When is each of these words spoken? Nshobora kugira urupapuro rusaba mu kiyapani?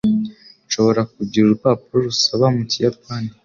Nshobora 0.65 1.01
kugira 1.13 1.43
urupapuro 1.45 1.97
rusaba 2.07 2.45
mu 2.55 2.63
kiyapani? 2.71 3.31